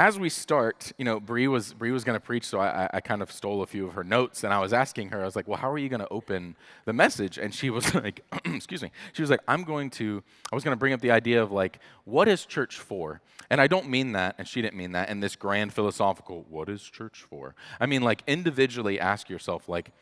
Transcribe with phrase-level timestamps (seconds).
[0.00, 3.00] as we start, you know, Bree was Bree was going to preach, so I, I
[3.02, 5.36] kind of stole a few of her notes, and I was asking her, I was
[5.36, 8.82] like, "Well, how are you going to open the message?" And she was like, "Excuse
[8.82, 11.42] me." She was like, "I'm going to." I was going to bring up the idea
[11.42, 13.20] of like, what is church for?
[13.50, 16.46] And I don't mean that, and she didn't mean that in this grand philosophical.
[16.48, 17.54] What is church for?
[17.78, 19.92] I mean, like individually, ask yourself, like,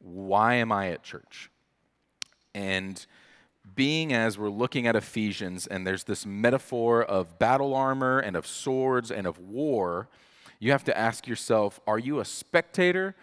[0.00, 1.48] why am I at church?
[2.56, 3.06] And
[3.74, 8.46] being as we're looking at Ephesians and there's this metaphor of battle armor and of
[8.46, 10.08] swords and of war,
[10.58, 13.14] you have to ask yourself are you a spectator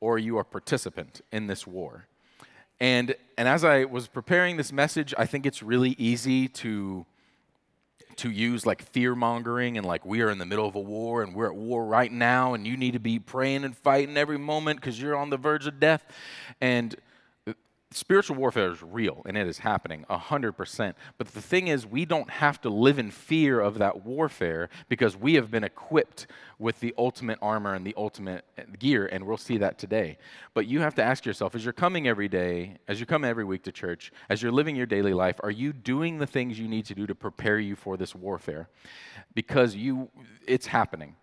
[0.00, 2.06] or are you a participant in this war?
[2.80, 7.04] And, and as I was preparing this message, I think it's really easy to,
[8.16, 11.22] to use like fear mongering and like we are in the middle of a war
[11.22, 14.38] and we're at war right now and you need to be praying and fighting every
[14.38, 16.04] moment because you're on the verge of death.
[16.60, 16.96] And
[17.92, 20.94] spiritual warfare is real and it is happening 100%.
[21.18, 25.16] But the thing is, we don't have to live in fear of that warfare because
[25.16, 29.36] we have been equipped with the ultimate armor and the ultimate eh, gear, and we'll
[29.36, 30.18] see that today.
[30.54, 33.44] But you have to ask yourself as you're coming every day, as you come every
[33.44, 36.68] week to church, as you're living your daily life, are you doing the things you
[36.68, 38.68] need to do to prepare you for this warfare?
[39.34, 40.10] Because you,
[40.46, 41.16] it's happening.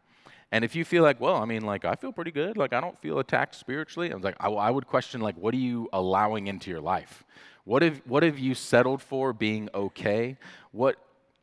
[0.52, 2.80] And if you feel like, well, I mean, like, I feel pretty good, like, I
[2.80, 5.90] don't feel attacked spiritually, I was like, I, I would question, like, what are you
[5.92, 7.26] allowing into your life?
[7.66, 10.38] What have, what have you settled for being okay?
[10.72, 10.96] What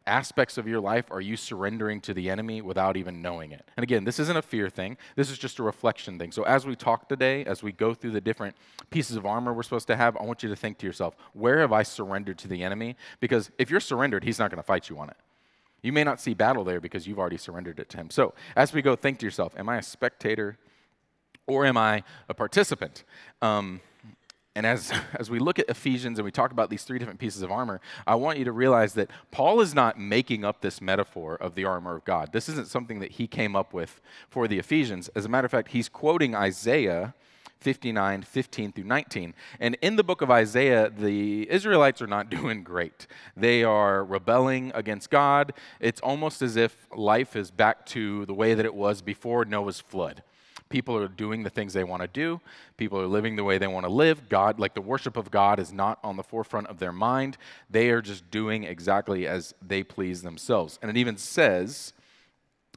[0.07, 3.71] aspects of your life are you surrendering to the enemy without even knowing it?
[3.77, 6.33] And again, this isn't a fear thing, this is just a reflection thing.
[6.33, 8.57] So as we talk today, as we go through the different
[8.89, 11.59] pieces of armor we're supposed to have, I want you to think to yourself, where
[11.59, 12.97] have I surrendered to the enemy?
[13.21, 15.17] Because if you're surrendered, he's not going to fight you on it.
[15.85, 18.09] You may not see battle there because you've already surrendered it to Him.
[18.09, 20.57] So, as we go, think to yourself Am I a spectator
[21.47, 23.05] or am I a participant?
[23.43, 23.83] Um,
[24.55, 27.43] and as, as we look at Ephesians and we talk about these three different pieces
[27.43, 31.37] of armor, I want you to realize that Paul is not making up this metaphor
[31.37, 32.33] of the armor of God.
[32.33, 35.11] This isn't something that he came up with for the Ephesians.
[35.15, 37.15] As a matter of fact, he's quoting Isaiah
[37.65, 39.35] 59, 15 through 19.
[39.59, 43.07] And in the book of Isaiah, the Israelites are not doing great.
[43.35, 45.55] They are rebelling against God.
[45.81, 49.81] It's almost as if life is back to the way that it was before Noah's
[49.81, 50.23] flood.
[50.69, 52.41] People are doing the things they want to do.
[52.77, 54.29] People are living the way they want to live.
[54.29, 57.39] God, like the worship of God, is not on the forefront of their mind.
[57.71, 60.79] They are just doing exactly as they please themselves.
[60.83, 61.95] And it even says,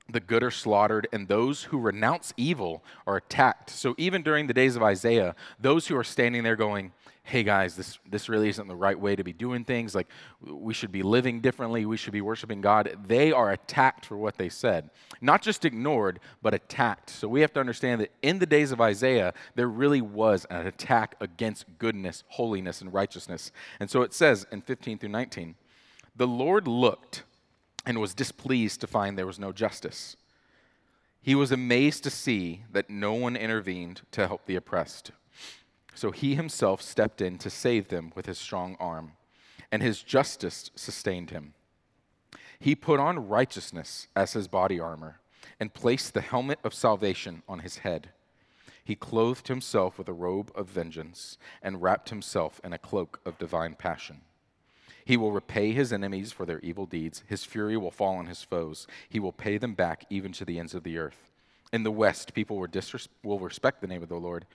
[0.09, 3.69] the good are slaughtered, and those who renounce evil are attacked.
[3.69, 6.93] So even during the days of Isaiah, those who are standing there going,
[7.27, 10.07] hey guys, this, this really isn't the right way to be doing things, like
[10.41, 14.37] we should be living differently, we should be worshiping God, they are attacked for what
[14.37, 14.89] they said.
[15.19, 17.09] Not just ignored, but attacked.
[17.09, 20.67] So we have to understand that in the days of Isaiah, there really was an
[20.67, 23.51] attack against goodness, holiness, and righteousness.
[23.81, 25.55] And so it says in 15 through 19,
[26.15, 27.23] the Lord looked
[27.87, 30.17] and was displeased to find there was no justice.
[31.21, 35.11] He was amazed to see that no one intervened to help the oppressed.
[35.95, 39.13] So he himself stepped in to save them with his strong arm,
[39.71, 41.53] and his justice sustained him.
[42.59, 45.21] He put on righteousness as his body armor
[45.57, 48.09] and placed the helmet of salvation on his head.
[48.83, 53.37] He clothed himself with a robe of vengeance and wrapped himself in a cloak of
[53.37, 54.21] divine passion.
[55.07, 57.23] He will repay his enemies for their evil deeds.
[57.27, 58.87] His fury will fall on his foes.
[59.07, 61.31] He will pay them back even to the ends of the earth.
[61.71, 64.45] In the west, people will, disres- will respect the name of the Lord,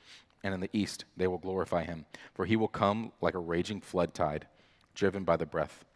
[0.44, 2.04] and in the east, they will glorify him.
[2.34, 4.46] For he will come like a raging flood tide,
[4.94, 5.86] driven by the breath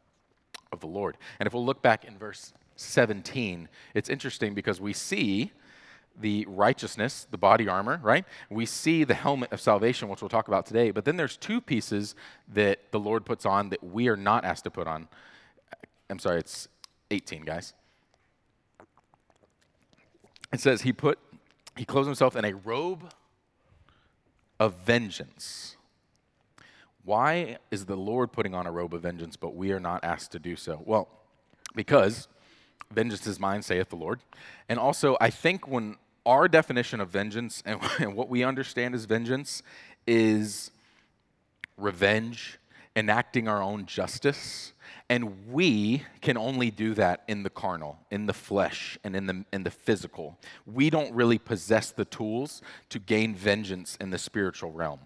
[0.73, 1.19] of the Lord.
[1.39, 5.53] And if we'll look back in verse 17, it's interesting because we see
[6.19, 8.25] the righteousness, the body armor, right?
[8.51, 10.91] We see the helmet of salvation, which we'll talk about today.
[10.91, 12.15] But then there's two pieces
[12.53, 15.09] that the Lord puts on that we are not asked to put on.
[16.09, 16.69] I'm sorry, it's
[17.11, 17.75] 18, guys.
[20.53, 21.19] It says he put
[21.77, 23.13] he clothes himself in a robe
[24.59, 25.77] of vengeance.
[27.05, 30.33] Why is the Lord putting on a robe of vengeance, but we are not asked
[30.33, 30.83] to do so?
[30.85, 31.09] Well,
[31.75, 32.29] because
[32.91, 34.21] vengeance is mine, saith the Lord.
[34.69, 35.97] And also, I think when
[36.27, 39.63] our definition of vengeance and, and what we understand as vengeance
[40.07, 40.71] is
[41.79, 42.59] revenge,
[42.95, 44.73] enacting our own justice.
[45.09, 49.45] And we can only do that in the carnal, in the flesh, and in the,
[49.53, 50.37] in the physical.
[50.67, 54.99] We don't really possess the tools to gain vengeance in the spiritual realm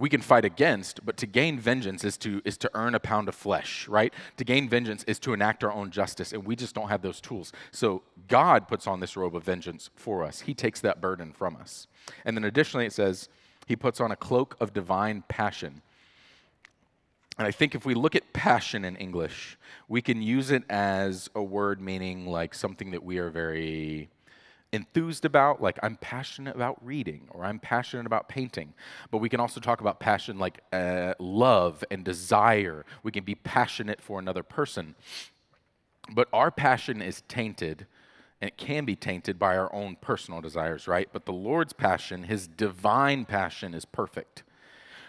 [0.00, 3.28] we can fight against, but to gain vengeance is to, is to earn a pound
[3.28, 4.12] of flesh, right?
[4.38, 7.20] To gain vengeance is to enact our own justice, and we just don't have those
[7.20, 7.52] tools.
[7.70, 10.40] So God puts on this robe of vengeance for us.
[10.40, 11.86] He takes that burden from us.
[12.24, 13.28] And then additionally, it says,
[13.66, 15.82] He puts on a cloak of divine passion.
[17.38, 19.58] And I think if we look at passion in English,
[19.88, 24.10] we can use it as a word meaning like something that we are very
[24.72, 28.74] enthused about, like I'm passionate about reading or I'm passionate about painting.
[29.10, 32.84] But we can also talk about passion like uh, love and desire.
[33.02, 34.94] We can be passionate for another person.
[36.12, 37.86] But our passion is tainted
[38.40, 41.08] and it can be tainted by our own personal desires, right?
[41.12, 44.44] But the Lord's passion, his divine passion, is perfect.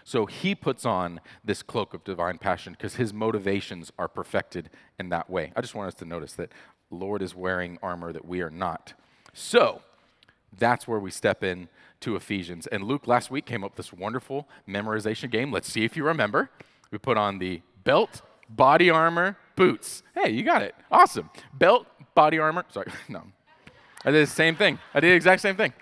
[0.04, 4.68] So he puts on this cloak of divine passion because his motivations are perfected
[4.98, 5.52] in that way.
[5.56, 6.52] I just want us to notice that
[6.90, 8.94] Lord is wearing armor that we are not.
[9.32, 9.82] So
[10.56, 11.68] that's where we step in
[12.00, 12.66] to Ephesians.
[12.66, 15.50] And Luke last week came up with this wonderful memorization game.
[15.52, 16.50] Let's see if you remember.
[16.90, 20.02] We put on the belt, body armor, boots.
[20.14, 20.74] Hey, you got it.
[20.90, 21.30] Awesome.
[21.54, 22.64] Belt, body armor.
[22.70, 23.22] Sorry, no.
[24.04, 24.78] I did the same thing.
[24.92, 25.72] I did the exact same thing.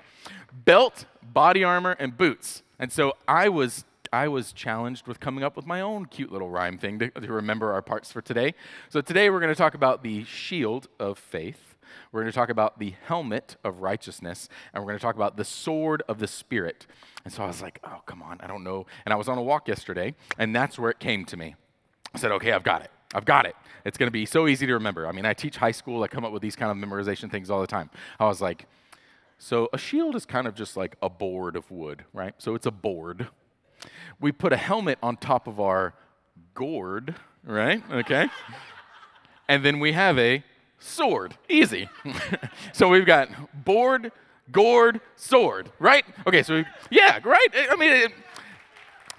[0.52, 2.62] Belt, body armor, and boots.
[2.78, 6.50] And so I was I was challenged with coming up with my own cute little
[6.50, 8.54] rhyme thing to, to remember our parts for today.
[8.88, 11.69] So today we're going to talk about the shield of faith.
[12.12, 15.36] We're going to talk about the helmet of righteousness, and we're going to talk about
[15.36, 16.86] the sword of the Spirit.
[17.24, 18.86] And so I was like, oh, come on, I don't know.
[19.04, 21.54] And I was on a walk yesterday, and that's where it came to me.
[22.14, 22.90] I said, okay, I've got it.
[23.14, 23.56] I've got it.
[23.84, 25.06] It's going to be so easy to remember.
[25.06, 27.50] I mean, I teach high school, I come up with these kind of memorization things
[27.50, 27.90] all the time.
[28.18, 28.66] I was like,
[29.38, 32.34] so a shield is kind of just like a board of wood, right?
[32.38, 33.28] So it's a board
[34.20, 35.94] we put a helmet on top of our
[36.54, 37.14] gourd,
[37.44, 37.82] right?
[37.90, 38.28] Okay.
[39.48, 40.44] and then we have a
[40.80, 41.36] sword.
[41.48, 41.88] Easy.
[42.72, 43.28] so we've got
[43.64, 44.10] board,
[44.50, 46.04] gourd, sword, right?
[46.26, 47.48] Okay, so we, yeah, right?
[47.54, 48.12] I mean, it,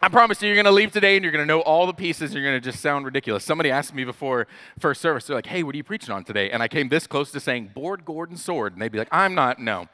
[0.02, 1.94] I promise you, you're going to leave today and you're going to know all the
[1.94, 2.34] pieces.
[2.34, 3.44] You're going to just sound ridiculous.
[3.44, 4.48] Somebody asked me before
[4.80, 6.50] first service, they're like, hey, what are you preaching on today?
[6.50, 8.74] And I came this close to saying board, gourd, and sword.
[8.74, 9.88] And they'd be like, I'm not, no.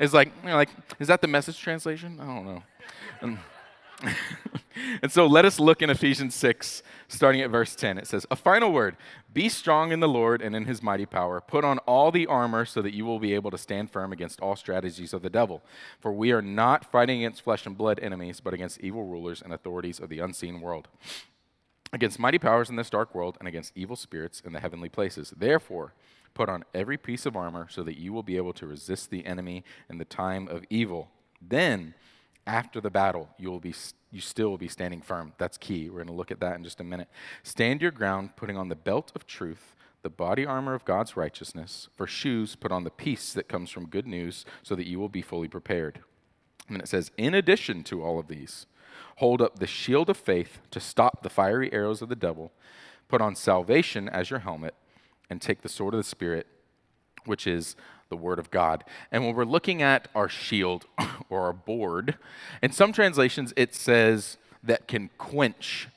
[0.00, 2.18] It's like, you know, like, is that the message translation?
[2.20, 2.62] I don't know.
[3.20, 3.38] And,
[5.02, 7.98] and so let us look in Ephesians 6, starting at verse 10.
[7.98, 8.96] It says, A final word
[9.32, 11.40] Be strong in the Lord and in his mighty power.
[11.40, 14.40] Put on all the armor so that you will be able to stand firm against
[14.40, 15.62] all strategies of the devil.
[16.00, 19.52] For we are not fighting against flesh and blood enemies, but against evil rulers and
[19.52, 20.88] authorities of the unseen world,
[21.92, 25.32] against mighty powers in this dark world, and against evil spirits in the heavenly places.
[25.36, 25.92] Therefore,
[26.34, 29.26] Put on every piece of armor so that you will be able to resist the
[29.26, 31.10] enemy in the time of evil.
[31.40, 31.94] Then,
[32.46, 33.74] after the battle, you will be
[34.10, 35.32] you still will be standing firm.
[35.38, 35.88] That's key.
[35.88, 37.08] We're going to look at that in just a minute.
[37.42, 41.88] Stand your ground, putting on the belt of truth, the body armor of God's righteousness.
[41.96, 45.08] For shoes, put on the peace that comes from good news, so that you will
[45.08, 46.00] be fully prepared.
[46.68, 48.66] And it says, in addition to all of these,
[49.16, 52.52] hold up the shield of faith to stop the fiery arrows of the devil.
[53.08, 54.74] Put on salvation as your helmet,
[55.30, 56.46] and take the sword of the Spirit,
[57.24, 57.76] which is
[58.12, 58.84] the Word of God.
[59.10, 60.84] And when we're looking at our shield
[61.30, 62.18] or our board,
[62.62, 65.88] in some translations it says that can quench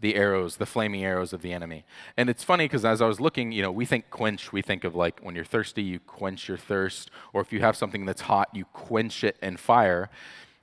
[0.00, 1.84] the arrows, the flaming arrows of the enemy.
[2.16, 4.84] And it's funny because as I was looking, you know, we think quench, we think
[4.84, 8.22] of like when you're thirsty, you quench your thirst, or if you have something that's
[8.22, 10.08] hot, you quench it in fire.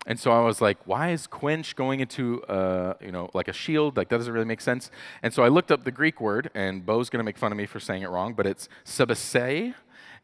[0.08, 3.54] And so I was like, why is quench going into, uh, you know, like a
[3.54, 3.98] shield?
[3.98, 4.90] Like, that doesn't really make sense.
[5.22, 7.58] And so I looked up the Greek word, and Bo's going to make fun of
[7.58, 9.74] me for saying it wrong, but it's sebase,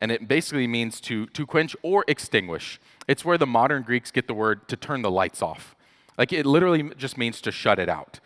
[0.04, 2.78] and it basically means to, to quench or extinguish.
[3.08, 5.78] It's where the modern Greeks get the word to turn the lights off.
[6.18, 8.20] Like it literally just means to shut it out.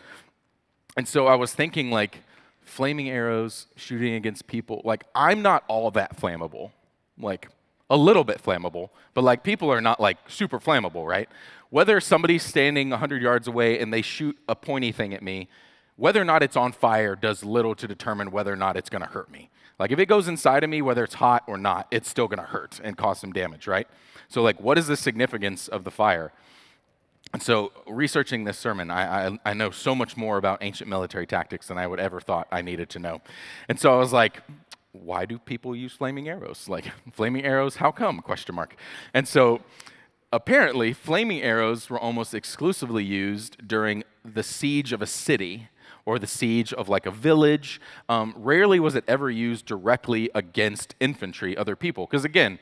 [0.97, 2.24] And so I was thinking, like,
[2.63, 4.81] flaming arrows shooting against people.
[4.83, 6.71] Like, I'm not all that flammable.
[7.15, 7.47] Like,
[7.91, 11.30] a little bit flammable, but like people are not like super flammable, right?
[11.69, 15.47] Whether somebody's standing 100 yards away and they shoot a pointy thing at me,
[15.95, 18.99] whether or not it's on fire does little to determine whether or not it's to
[18.99, 19.51] hurt me.
[19.79, 22.37] Like if it goes inside of me, whether it's hot or not, it's still to
[22.37, 23.87] hurt and cause some damage, right?
[24.27, 26.31] So like, what is the significance of the fire?
[27.33, 31.27] And so, researching this sermon, I, I, I, know so much more about ancient military
[31.27, 33.21] tactics than I would ever thought I needed to know.
[33.67, 34.41] And so I was like,
[34.93, 36.67] why do people use flaming arrows?
[36.69, 38.21] Like, flaming arrows, how come?
[38.21, 38.77] Question mark.
[39.13, 39.61] And so,
[40.31, 45.67] apparently, flaming arrows were almost exclusively used during the siege of a city
[46.07, 47.81] or the siege of like a village.
[48.07, 52.06] Um, rarely was it ever used directly against infantry, other people.
[52.06, 52.59] Because again,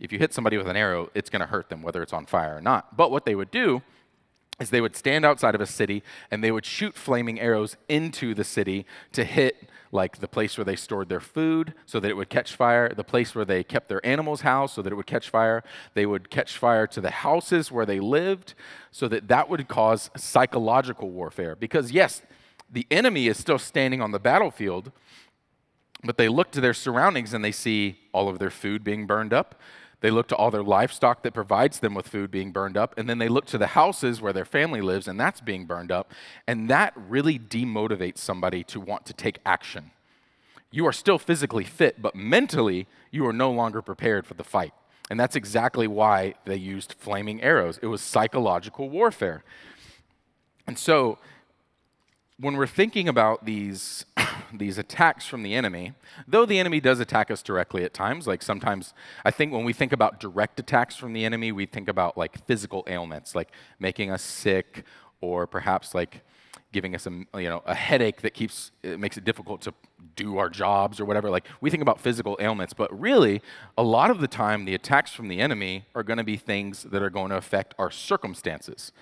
[0.00, 2.26] if you hit somebody with an arrow, it's going to hurt them, whether it's on
[2.26, 2.96] fire or not.
[2.96, 3.82] But what they would do
[4.58, 6.02] is they would stand outside of a city
[6.32, 10.64] and they would shoot flaming arrows into the city to hit like the place where
[10.64, 13.88] they stored their food so that it would catch fire, the place where they kept
[13.88, 15.62] their animals housed so that it would catch fire.
[15.94, 18.54] They would catch fire to the houses where they lived
[18.90, 21.54] so that that would cause psychological warfare.
[21.54, 22.22] Because yes,
[22.70, 24.92] the enemy is still standing on the battlefield,
[26.04, 29.32] but they look to their surroundings and they see all of their food being burned
[29.32, 29.54] up.
[30.00, 32.96] They look to all their livestock that provides them with food being burned up.
[32.96, 35.90] And then they look to the houses where their family lives and that's being burned
[35.90, 36.12] up.
[36.46, 39.90] And that really demotivates somebody to want to take action.
[40.70, 44.72] You are still physically fit, but mentally, you are no longer prepared for the fight.
[45.10, 47.78] And that's exactly why they used flaming arrows.
[47.82, 49.42] It was psychological warfare.
[50.66, 51.18] And so,
[52.40, 54.04] when we're thinking about these,
[54.52, 55.92] these attacks from the enemy,
[56.26, 59.72] though the enemy does attack us directly at times, like sometimes I think when we
[59.72, 64.10] think about direct attacks from the enemy, we think about like physical ailments, like making
[64.10, 64.84] us sick,
[65.20, 66.22] or perhaps like
[66.70, 69.72] giving us a, you know, a headache that keeps, it makes it difficult to
[70.16, 71.30] do our jobs or whatever.
[71.30, 73.40] Like we think about physical ailments, but really,
[73.76, 76.84] a lot of the time, the attacks from the enemy are going to be things
[76.84, 78.92] that are going to affect our circumstances.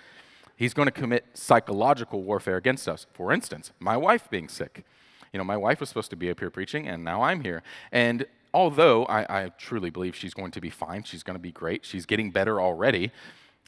[0.56, 3.06] He's going to commit psychological warfare against us.
[3.12, 4.84] For instance, my wife being sick.
[5.32, 7.62] You know, my wife was supposed to be up here preaching, and now I'm here.
[7.92, 11.52] And although I, I truly believe she's going to be fine, she's going to be
[11.52, 13.12] great, she's getting better already.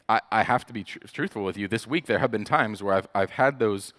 [0.07, 1.67] I, I have to be tr- truthful with you.
[1.67, 3.93] This week, there have been times where I've, I've had those,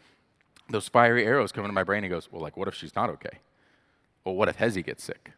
[0.68, 3.08] those fiery arrows come into my brain and goes, well, like, what if she's not
[3.10, 3.38] okay?
[4.24, 5.30] Well, what if Hezi gets sick?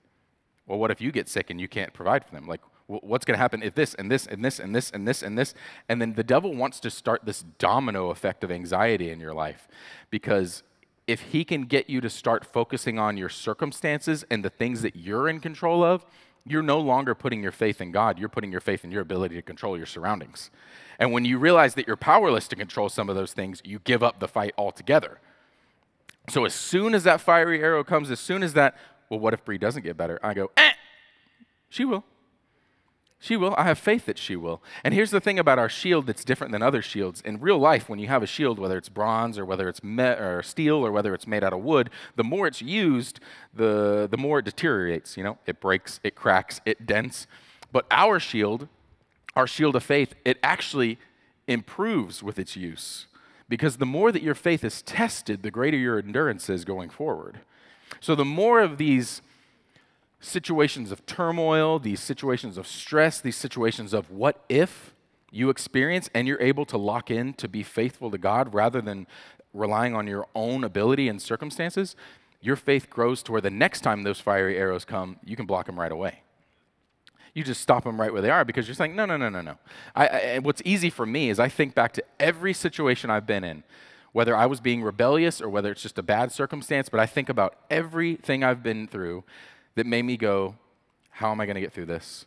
[0.66, 2.46] Well, what if you get sick and you can't provide for them?
[2.46, 2.62] Like,
[3.00, 5.38] what's going to happen if this and this and this and this and this and
[5.38, 5.54] this?
[5.88, 9.68] And then the devil wants to start this domino effect of anxiety in your life
[10.10, 10.62] because
[11.06, 14.96] if he can get you to start focusing on your circumstances and the things that
[14.96, 16.04] you're in control of,
[16.44, 19.36] you're no longer putting your faith in God, you're putting your faith in your ability
[19.36, 20.50] to control your surroundings.
[20.98, 24.02] And when you realize that you're powerless to control some of those things, you give
[24.02, 25.18] up the fight altogether.
[26.28, 28.76] So as soon as that fiery arrow comes, as soon as that,
[29.08, 30.20] well, what if Bree doesn't get better?
[30.22, 30.72] I go, eh,
[31.68, 32.04] she will.
[33.22, 33.54] She will.
[33.56, 34.60] I have faith that she will.
[34.82, 37.20] And here's the thing about our shield that's different than other shields.
[37.20, 40.02] In real life, when you have a shield, whether it's bronze or whether it's me-
[40.02, 43.20] or steel or whether it's made out of wood, the more it's used,
[43.54, 45.16] the, the more it deteriorates.
[45.16, 47.28] You know, it breaks, it cracks, it dents.
[47.70, 48.66] But our shield,
[49.36, 50.98] our shield of faith, it actually
[51.46, 53.06] improves with its use.
[53.48, 57.38] Because the more that your faith is tested, the greater your endurance is going forward.
[58.00, 59.22] So the more of these
[60.22, 64.94] situations of turmoil, these situations of stress, these situations of what if
[65.30, 69.06] you experience and you're able to lock in to be faithful to God rather than
[69.52, 71.96] relying on your own ability and circumstances,
[72.40, 75.66] your faith grows to where the next time those fiery arrows come, you can block
[75.66, 76.20] them right away.
[77.34, 79.40] You just stop them right where they are because you're saying, no, no, no, no,
[79.40, 79.58] no.
[79.96, 83.42] I, I, what's easy for me is I think back to every situation I've been
[83.42, 83.64] in,
[84.12, 87.28] whether I was being rebellious or whether it's just a bad circumstance, but I think
[87.28, 89.24] about everything I've been through
[89.74, 90.56] that made me go,
[91.10, 92.26] How am I going to get through this?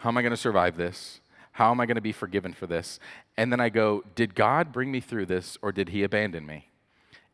[0.00, 1.20] How am I going to survive this?
[1.52, 2.98] How am I going to be forgiven for this?
[3.36, 6.68] And then I go, Did God bring me through this or did he abandon me?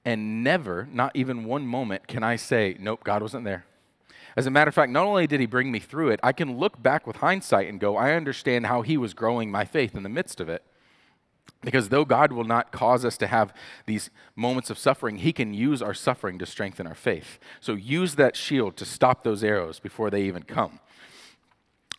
[0.04, 3.64] And never, not even one moment, can I say, Nope, God wasn't there.
[4.36, 6.58] As a matter of fact, not only did he bring me through it, I can
[6.58, 10.02] look back with hindsight and go, I understand how he was growing my faith in
[10.02, 10.62] the midst of it.
[11.62, 13.52] Because though God will not cause us to have
[13.84, 17.38] these moments of suffering, He can use our suffering to strengthen our faith.
[17.60, 20.80] So use that shield to stop those arrows before they even come.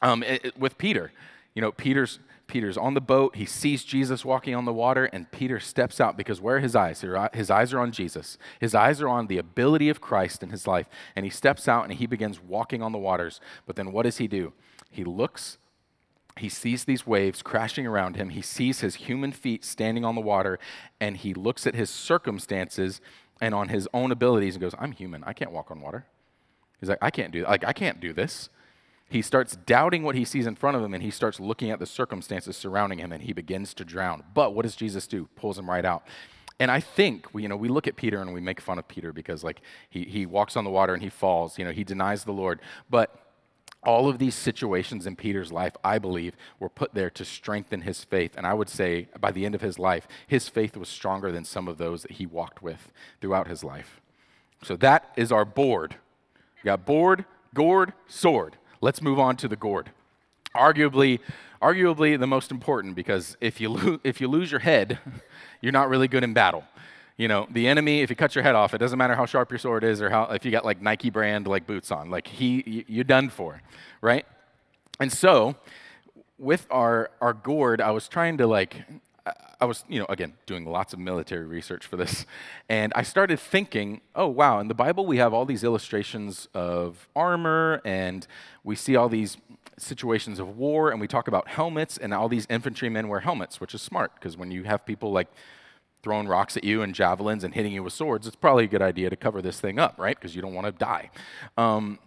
[0.02, 1.12] Um, it, it, with Peter,
[1.54, 2.20] you know, Peter's
[2.52, 3.38] Peter's on the boat.
[3.38, 6.76] He sees Jesus walking on the water, and Peter steps out because where are his
[6.76, 7.02] eyes?
[7.34, 8.38] His eyes are on Jesus.
[8.60, 10.90] His eyes are on the ability of Christ in his life.
[11.16, 13.40] And he steps out and he begins walking on the waters.
[13.66, 14.52] But then what does he do?
[14.90, 15.60] He looks
[16.38, 18.30] he sees these waves crashing around him.
[18.30, 20.60] He sees his human feet standing on the water,
[21.00, 23.02] and he looks at his circumstances
[23.42, 25.24] and on his own abilities and goes, I'm human.
[25.24, 26.06] I can't walk on water.
[26.80, 28.50] He's like, I can't do like I can't do this.
[29.10, 31.80] He starts doubting what he sees in front of him and he starts looking at
[31.80, 34.24] the circumstances surrounding him and he begins to drown.
[34.34, 35.28] But what does Jesus do?
[35.36, 36.04] Pulls him right out.
[36.60, 39.12] And I think, you know, we look at Peter and we make fun of Peter
[39.12, 42.24] because like he, he walks on the water and he falls, you know, he denies
[42.24, 42.62] the Lord.
[42.90, 43.21] But
[43.84, 48.04] all of these situations in Peter's life, I believe, were put there to strengthen his
[48.04, 48.34] faith.
[48.38, 51.46] And I would say by the end of his life, his faith was stronger than
[51.46, 54.00] some of those that he walked with throughout his life.
[54.64, 55.96] So that is our board.
[56.64, 58.58] We got board, gourd, sword.
[58.82, 59.90] Let's move on to the gourd.
[60.56, 61.20] Arguably,
[61.62, 65.00] arguably the most important because if you, lo- if you lose your head,
[65.62, 66.66] you're not really good in battle
[67.18, 69.52] you know, the enemy, if he cuts your head off, it doesn't matter how sharp
[69.52, 72.28] your sword is or how, if you got like Nike brand like boots on, like
[72.28, 73.62] he, you're done for,
[74.02, 74.26] right?
[75.00, 75.56] And so,
[76.38, 78.84] with our, our gourd, I was trying to like,
[79.60, 82.26] I was, you know, again, doing lots of military research for this.
[82.68, 87.08] And I started thinking, oh, wow, in the Bible we have all these illustrations of
[87.16, 88.26] armor and
[88.64, 89.38] we see all these
[89.78, 93.76] situations of war and we talk about helmets and all these infantrymen wear helmets, which
[93.76, 95.28] is smart because when you have people like
[96.04, 98.82] throwing rocks at you and javelins and hitting you with swords, it's probably a good
[98.82, 100.18] idea to cover this thing up, right?
[100.18, 101.10] Because you don't want to die.
[101.58, 102.00] Um,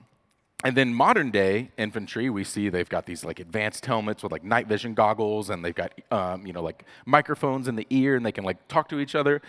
[0.65, 4.43] and then modern day infantry, we see they've got these like advanced helmets with like
[4.43, 8.25] night vision goggles, and they've got um, you know like microphones in the ear, and
[8.25, 9.43] they can like talk to each other.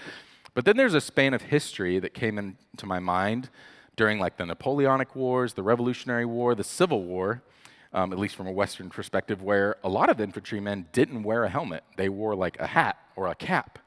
[0.54, 3.50] But then there's a span of history that came into my mind
[3.96, 7.42] during like the Napoleonic Wars, the Revolutionary War, the Civil War,
[7.94, 11.50] um, at least from a Western perspective, where a lot of infantrymen didn't wear a
[11.50, 13.80] helmet; they wore like a hat or a cap.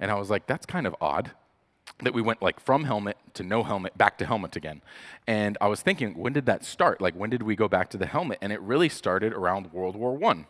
[0.00, 1.32] And I was like, that's kind of odd
[2.02, 4.82] that we went like from helmet to no helmet back to helmet again.
[5.26, 7.00] And i was thinking when did that start?
[7.00, 8.38] Like when did we go back to the helmet?
[8.40, 10.46] And it really started around world war one.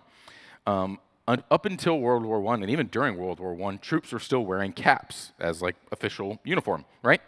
[0.67, 4.45] Um, up until world war one and even during world war one troops were still
[4.47, 7.21] wearing caps as like official uniform right?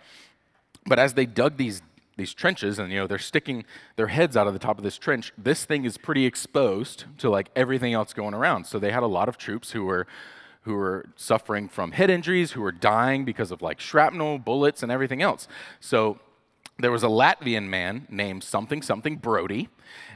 [0.87, 1.83] But as they dug these
[2.17, 3.65] these trenches and you know they're sticking
[3.97, 7.31] their heads out of the top of this trench this thing is pretty exposed to
[7.31, 8.67] like everything else going around.
[8.67, 10.07] So they had a lot of troops who were
[10.63, 14.93] who were suffering from head injuries, who were dying because of like shrapnel, bullets, and
[14.93, 15.49] everything else.
[15.81, 16.19] So
[16.79, 19.69] there was a Latvian man named something something Brodie,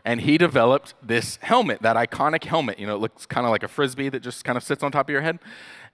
[0.05, 2.79] and he developed this helmet, that iconic helmet.
[2.79, 4.93] You know, it looks kind of like a frisbee that just kind of sits on
[4.93, 5.39] top of your head.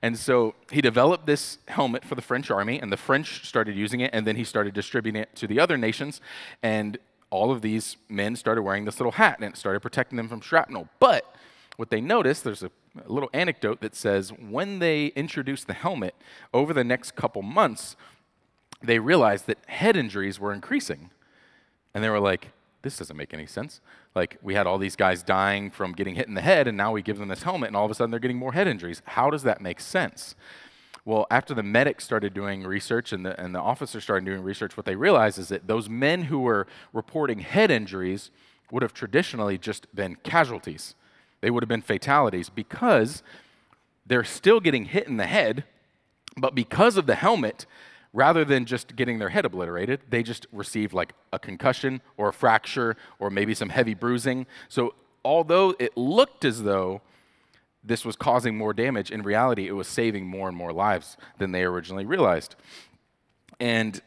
[0.02, 4.00] And so he developed this helmet for the French army, and the French started using
[4.00, 6.21] it, and then he started distributing it to the other nations.
[6.62, 6.99] And
[7.30, 10.40] all of these men started wearing this little hat, and it started protecting them from
[10.40, 10.88] shrapnel.
[10.99, 11.35] But
[11.80, 12.70] what they noticed, there's a
[13.06, 16.14] little anecdote that says when they introduced the helmet
[16.52, 17.96] over the next couple months,
[18.82, 21.08] they realized that head injuries were increasing.
[21.94, 22.49] And they were like,
[22.82, 23.80] this doesn't make any sense.
[24.14, 26.92] Like, we had all these guys dying from getting hit in the head, and now
[26.92, 29.00] we give them this helmet, and all of a sudden they're getting more head injuries.
[29.06, 30.34] How does that make sense?
[31.06, 34.76] Well, after the medics started doing research and the, and the officers started doing research,
[34.76, 38.30] what they realized is that those men who were reporting head injuries
[38.70, 40.94] would have traditionally just been casualties.
[41.40, 43.23] They would have been fatalities because
[44.06, 45.64] they're still getting hit in the head,
[46.37, 47.66] but because of the helmet,
[48.12, 52.32] rather than just getting their head obliterated, they just received like a concussion or a
[52.32, 54.47] fracture or maybe some heavy bruising.
[54.68, 54.94] So,
[55.25, 57.02] although it looked as though
[57.82, 61.52] this was causing more damage, in reality, it was saving more and more lives than
[61.52, 62.56] they originally realized.
[63.59, 64.00] And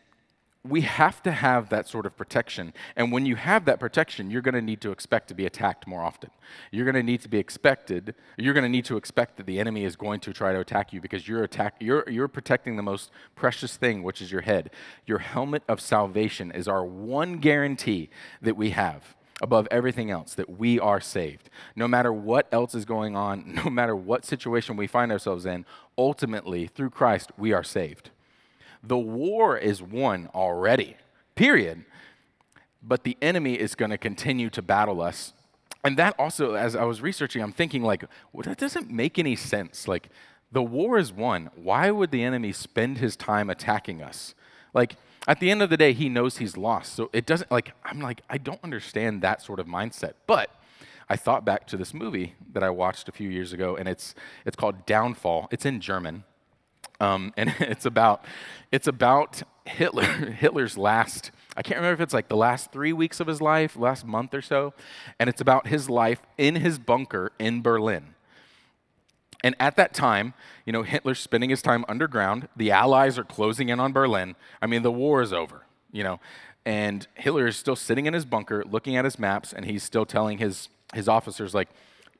[0.66, 2.74] we have to have that sort of protection.
[2.96, 5.86] And when you have that protection, you're going to need to expect to be attacked
[5.86, 6.30] more often.
[6.72, 9.60] You're going to need to be expected, you're going to need to expect that the
[9.60, 12.84] enemy is going to try to attack you because you're attack you're you're protecting the
[12.84, 14.70] most precious thing, which is your head.
[15.06, 18.10] Your helmet of salvation is our one guarantee
[18.42, 21.50] that we have above everything else that we are saved.
[21.76, 25.66] No matter what else is going on, no matter what situation we find ourselves in,
[25.98, 28.12] ultimately through Christ we are saved.
[28.84, 30.98] The war is won already,
[31.36, 31.86] period.
[32.82, 35.32] But the enemy is going to continue to battle us.
[35.86, 39.36] And that also, as I was researching, I'm thinking, like, well, that doesn't make any
[39.36, 39.88] sense.
[39.88, 40.10] Like,
[40.52, 41.50] the war is won.
[41.56, 44.36] Why would the enemy spend his time attacking us?
[44.74, 46.94] Like, at the end of the day, he knows he's lost.
[46.94, 50.14] So it doesn't, like, I'm like, I don't understand that sort of mindset.
[50.28, 50.50] But
[51.10, 54.14] I thought back to this movie that I watched a few years ago, and it's,
[54.46, 55.48] it's called Downfall.
[55.52, 56.24] It's in German.
[57.00, 58.26] Um, and it's about
[58.72, 60.04] it's about Hitler
[60.40, 63.76] Hitler's last I can't remember if it's like the last three weeks of his life,
[63.76, 64.74] last month or so,
[65.20, 68.16] and it's about his life in his bunker in Berlin.
[69.44, 70.34] And at that time,
[70.66, 72.48] you know, Hitler's spending his time underground.
[72.56, 74.36] The Allies are closing in on Berlin.
[74.62, 76.20] I mean, the war is over, you know,
[76.66, 80.06] and Hitler is still sitting in his bunker, looking at his maps, and he's still
[80.06, 81.70] telling his his officers like,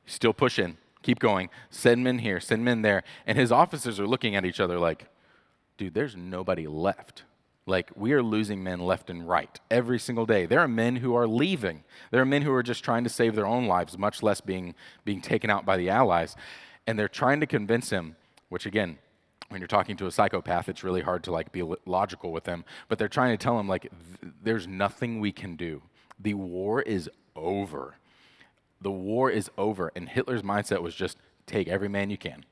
[0.04, 3.04] still push in, keep going, send men here, send men there.
[3.26, 5.06] And his officers are looking at each other like,
[5.76, 7.22] dude, there's nobody left.
[7.66, 10.44] Like, we are losing men left and right every single day.
[10.44, 11.84] There are men who are leaving.
[12.10, 14.74] There are men who are just trying to save their own lives, much less being,
[15.04, 16.36] being taken out by the Allies.
[16.86, 18.16] And they're trying to convince him,
[18.48, 18.98] which again,
[19.48, 22.64] when you're talking to a psychopath, it's really hard to like be logical with them.
[22.88, 23.90] But they're trying to tell him, like,
[24.42, 25.82] there's nothing we can do.
[26.18, 27.94] The war is over
[28.84, 29.90] the war is over.
[29.96, 32.44] And Hitler's mindset was just take every man you can,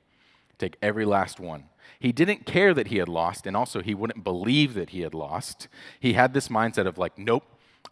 [0.58, 1.64] take every last one.
[2.00, 5.14] He didn't care that he had lost, and also he wouldn't believe that he had
[5.14, 5.68] lost.
[6.00, 7.44] He had this mindset of like, nope,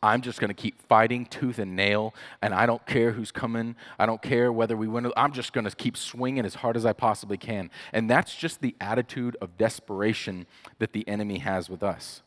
[0.03, 3.77] I'm just going to keep fighting tooth and nail, and I don't care who's coming.
[3.99, 5.07] I don't care whether we win.
[5.07, 7.71] Or I'm just going to keep swinging as hard as I possibly can.
[7.93, 10.47] And that's just the attitude of desperation
[10.79, 12.23] that the enemy has with us.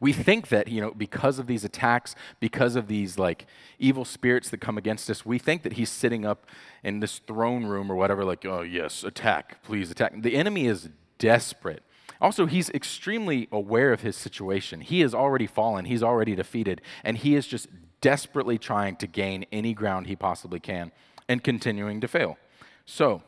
[0.00, 3.46] We think that, you know, because of these attacks, because of these like
[3.78, 6.46] evil spirits that come against us, we think that he's sitting up
[6.82, 10.12] in this throne room or whatever, like, oh, yes, attack, please attack.
[10.22, 10.88] The enemy is
[11.18, 11.82] desperate.
[12.20, 14.82] Also, he's extremely aware of his situation.
[14.82, 17.68] He has already fallen, he's already defeated, and he is just
[18.00, 20.92] desperately trying to gain any ground he possibly can
[21.28, 22.36] and continuing to fail.
[22.84, 23.22] So,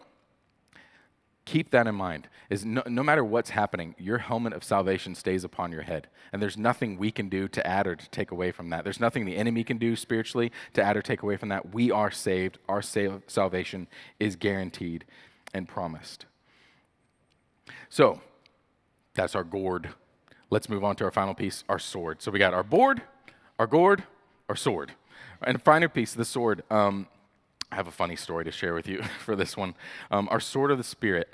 [1.44, 5.44] keep that in mind is no, no, matter what's happening your helmet of salvation stays
[5.44, 6.08] upon your head.
[6.32, 8.84] And there's nothing we can do to add or to take away from that.
[8.84, 11.74] There's nothing the enemy can do spiritually to add or take away from that.
[11.74, 12.58] We are saved.
[12.68, 13.88] Our sal- salvation
[14.20, 15.04] is guaranteed
[15.52, 16.26] and promised.
[17.88, 18.20] So
[19.14, 19.90] that's our gourd.
[20.50, 22.22] Let's move on to our final piece our sword.
[22.22, 23.02] So we got our board
[23.58, 24.04] our gourd
[24.48, 24.92] our sword.
[25.42, 26.62] And final piece the sword.
[26.70, 27.06] Um,
[27.72, 29.74] I have a funny story to share with you for this one.
[30.10, 31.32] Um, our sword of the spirit.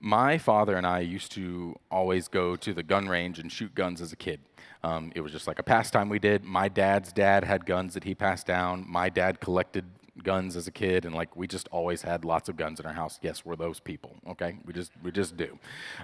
[0.00, 4.00] My father and I used to always go to the gun range and shoot guns
[4.00, 4.40] as a kid.
[4.82, 6.44] Um, it was just like a pastime we did.
[6.44, 8.84] My dad's dad had guns that he passed down.
[8.86, 9.84] My dad collected
[10.22, 12.92] guns as a kid, and like we just always had lots of guns in our
[12.92, 13.18] house.
[13.22, 14.16] Yes, we're those people.
[14.28, 15.58] Okay, we just we just do.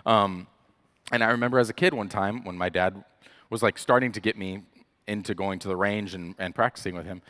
[0.06, 0.46] Um,
[1.10, 3.04] and I remember as a kid one time when my dad
[3.50, 4.62] was like starting to get me
[5.06, 7.20] into going to the range and, and practicing with him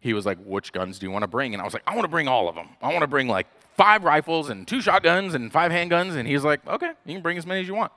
[0.00, 1.54] he was like, Which guns do you want to bring?
[1.54, 2.68] And I was like, I want to bring all of them.
[2.82, 6.16] I want to bring like five rifles and two shotguns and five handguns.
[6.16, 7.92] And he's like, Okay, you can bring as many as you want.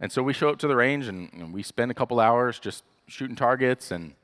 [0.00, 2.58] And so we show up to the range and, and we spend a couple hours
[2.58, 3.90] just shooting targets.
[3.90, 4.14] And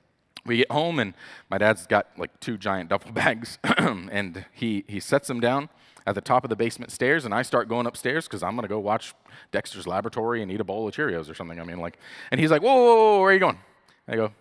[0.47, 1.15] we get home, and
[1.51, 3.59] my dad's got like two giant duffel bags.
[3.79, 5.69] and he, he sets them down
[6.07, 8.69] at the top of the basement stairs, and I start going upstairs because I'm gonna
[8.69, 9.13] go watch
[9.51, 11.61] Dexter's Laboratory and eat a bowl of Cheerios or something.
[11.61, 11.99] I mean, like,
[12.31, 13.59] and he's like, whoa, whoa, whoa, where are you going?
[14.07, 14.33] I go,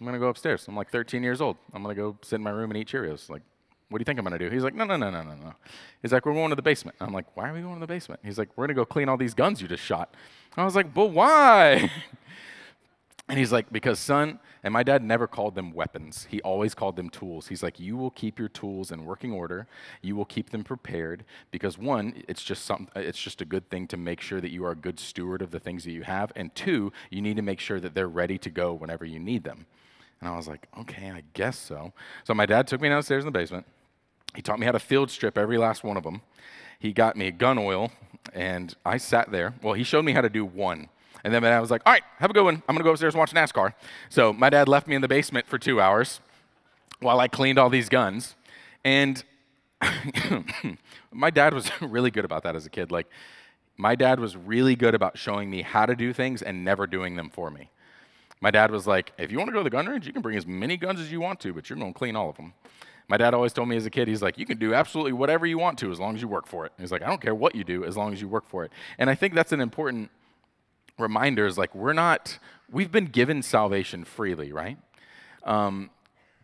[0.00, 0.66] I'm going to go upstairs.
[0.66, 1.56] I'm like 13 years old.
[1.72, 3.30] I'm going to go sit in my room and eat Cheerios.
[3.30, 3.42] Like,
[3.88, 4.52] what do you think I'm going to do?
[4.52, 5.54] He's like, no, no, no, no, no, no.
[6.02, 6.96] He's like, we're going to the basement.
[7.00, 8.20] I'm like, why are we going to the basement?
[8.24, 10.14] He's like, we're going to go clean all these guns you just shot.
[10.56, 11.90] I was like, but why?
[13.28, 16.26] and he's like, because son, and my dad never called them weapons.
[16.30, 17.48] He always called them tools.
[17.48, 19.66] He's like, you will keep your tools in working order.
[20.02, 23.86] You will keep them prepared because one, it's just some, it's just a good thing
[23.88, 26.32] to make sure that you are a good steward of the things that you have,
[26.34, 29.44] and two, you need to make sure that they're ready to go whenever you need
[29.44, 29.66] them.
[30.24, 31.92] And I was like, okay, I guess so.
[32.24, 33.66] So my dad took me downstairs in the basement.
[34.34, 36.22] He taught me how to field strip every last one of them.
[36.78, 37.92] He got me gun oil,
[38.32, 39.52] and I sat there.
[39.60, 40.88] Well, he showed me how to do one.
[41.24, 42.54] And then my dad was like, all right, have a good one.
[42.66, 43.74] I'm going to go upstairs and watch NASCAR.
[44.08, 46.20] So my dad left me in the basement for two hours
[47.00, 48.34] while I cleaned all these guns.
[48.82, 49.22] And
[51.12, 52.90] my dad was really good about that as a kid.
[52.90, 53.08] Like,
[53.76, 57.16] my dad was really good about showing me how to do things and never doing
[57.16, 57.68] them for me.
[58.44, 60.20] My dad was like, if you want to go to the gun range, you can
[60.20, 62.36] bring as many guns as you want to, but you're going to clean all of
[62.36, 62.52] them.
[63.08, 65.46] My dad always told me as a kid, he's like, you can do absolutely whatever
[65.46, 66.72] you want to as long as you work for it.
[66.78, 68.70] He's like, I don't care what you do as long as you work for it.
[68.98, 70.10] And I think that's an important
[70.98, 72.38] reminder is like, we're not,
[72.70, 74.76] we've been given salvation freely, right?
[75.44, 75.88] Um,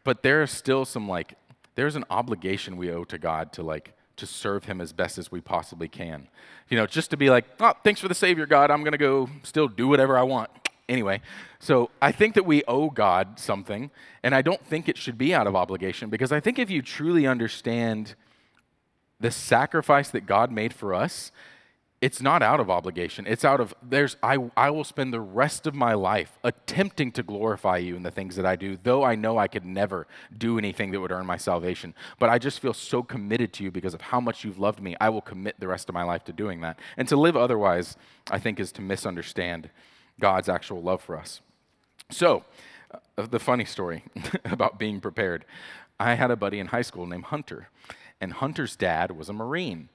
[0.03, 1.35] but there are still some like,
[1.75, 5.31] there's an obligation we owe to God to like, to serve him as best as
[5.31, 6.29] we possibly can.
[6.71, 8.71] You know, just to be like, oh, thanks for the Savior, God.
[8.71, 10.49] I'm going to go still do whatever I want.
[10.91, 11.23] Anyway,
[11.61, 13.93] so I think that we owe God something,
[14.25, 16.83] and I don't think it should be out of obligation because I think if you
[16.83, 18.17] truly understand
[19.21, 21.31] the sacrifice that God made for us,
[22.01, 23.25] it's not out of obligation.
[23.29, 27.23] It's out of there's I I will spend the rest of my life attempting to
[27.23, 30.59] glorify you in the things that I do, though I know I could never do
[30.59, 31.95] anything that would earn my salvation.
[32.19, 34.97] But I just feel so committed to you because of how much you've loved me.
[35.01, 36.81] I will commit the rest of my life to doing that.
[36.97, 37.97] And to live otherwise,
[38.29, 39.71] I think is to misunderstand
[40.21, 41.41] God's actual love for us.
[42.11, 42.45] So,
[42.93, 44.05] uh, the funny story
[44.45, 45.45] about being prepared
[46.01, 47.69] I had a buddy in high school named Hunter,
[48.23, 49.91] and Hunter's dad was a Marine.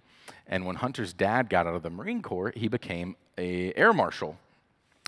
[0.47, 4.37] And when Hunter's dad got out of the Marine Corps, he became a air marshal.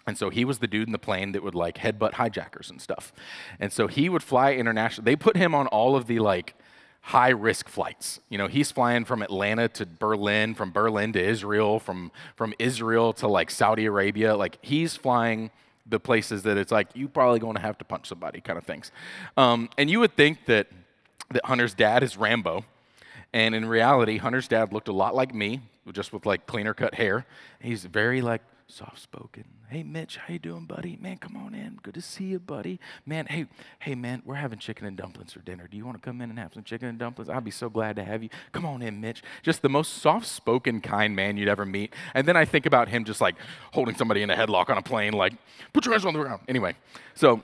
[0.08, 2.82] And so he was the dude in the plane that would like headbutt hijackers and
[2.82, 3.14] stuff.
[3.60, 5.06] And so he would fly international.
[5.06, 6.56] They put him on all of the like
[7.08, 8.20] high risk flights.
[8.28, 13.14] You know, he's flying from Atlanta to Berlin, from Berlin to Israel, from, from Israel
[13.14, 14.36] to like Saudi Arabia.
[14.36, 15.50] Like he's flying
[15.86, 18.92] the places that it's like, you probably to have to punch somebody kind of things.
[19.38, 20.68] Um, and you would think that,
[21.32, 22.66] that Hunter's dad is Rambo.
[23.32, 25.62] And in reality, Hunter's dad looked a lot like me,
[25.94, 27.26] just with like cleaner cut hair.
[27.62, 29.46] He's very like soft spoken.
[29.70, 30.98] Hey Mitch, how you doing, buddy?
[31.02, 31.80] Man, come on in.
[31.84, 32.80] Good to see you, buddy.
[33.06, 33.48] Man, hey,
[33.80, 35.68] hey man, we're having chicken and dumplings for dinner.
[35.72, 37.30] Do you want to come in and have some chicken and dumplings?
[37.30, 38.30] I'd be so glad to have you.
[38.52, 39.24] Come on in, Mitch.
[39.42, 41.94] Just the most soft spoken, kind man you'd ever meet.
[42.14, 43.36] And then I think about him just like
[43.72, 45.34] holding somebody in a headlock on a plane, like,
[45.72, 46.42] put your hands on the ground.
[46.50, 46.76] Anyway,
[47.16, 47.42] so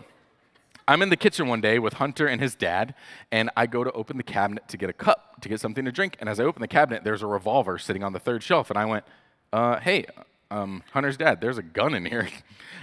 [0.89, 2.95] I'm in the kitchen one day with Hunter and his dad,
[3.31, 5.91] and I go to open the cabinet to get a cup to get something to
[5.91, 6.17] drink.
[6.19, 8.69] And as I open the cabinet, there's a revolver sitting on the third shelf.
[8.69, 9.05] And I went,
[9.53, 10.05] uh, hey,
[10.53, 12.27] um, Hunter's dad, there's a gun in here.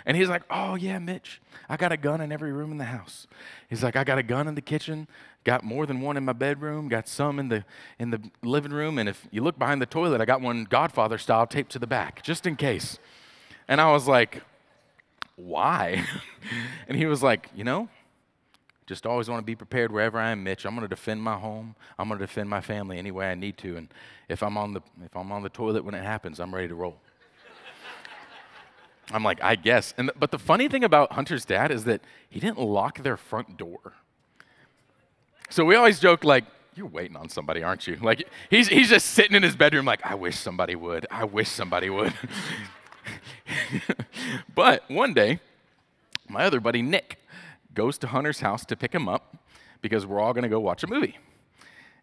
[0.06, 2.86] And he's like, oh, yeah, Mitch, I got a gun in every room in the
[2.86, 3.26] house.
[3.68, 5.08] He's like, I got a gun in the kitchen,
[5.44, 7.66] got more than one in my bedroom, got some in the,
[7.98, 8.98] in the living room.
[8.98, 11.86] And if you look behind the toilet, I got one Godfather style taped to the
[11.86, 12.98] back, just in case.
[13.68, 14.42] And I was like,
[15.36, 16.06] why?
[16.88, 17.90] and he was like, you know,
[18.86, 20.64] just always want to be prepared wherever I am, Mitch.
[20.64, 21.76] I'm going to defend my home.
[21.98, 23.76] I'm going to defend my family any way I need to.
[23.76, 23.92] And
[24.30, 26.74] if I'm on the if I'm on the toilet when it happens, I'm ready to
[26.74, 26.96] roll.
[29.12, 29.94] I'm like, I guess.
[29.96, 33.56] And but the funny thing about Hunter's dad is that he didn't lock their front
[33.56, 33.94] door.
[35.48, 36.44] So we always joke like,
[36.76, 37.96] you're waiting on somebody, aren't you?
[37.96, 41.06] Like he's he's just sitting in his bedroom like, I wish somebody would.
[41.10, 42.14] I wish somebody would.
[44.54, 45.40] but one day,
[46.28, 47.18] my other buddy Nick
[47.74, 49.36] goes to Hunter's house to pick him up
[49.82, 51.18] because we're all going to go watch a movie.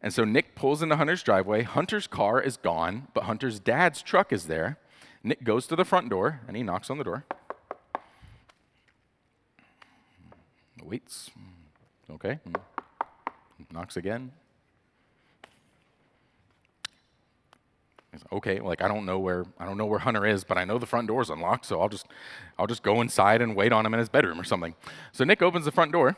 [0.02, 1.64] And so Nick pulls into Hunter's driveway.
[1.64, 4.78] Hunter's car is gone, but Hunter's dad's truck is there.
[5.24, 7.26] Nick goes to the front door and he knocks on the door.
[10.84, 11.32] Waits.
[12.10, 12.40] Okay.
[13.72, 14.32] Knocks again.
[18.12, 20.66] He's okay, like I don't know where I don't know where Hunter is, but I
[20.66, 22.08] know the front door is unlocked, so I'll just
[22.58, 24.74] I'll just go inside and wait on him in his bedroom or something.
[25.12, 26.16] So Nick opens the front door,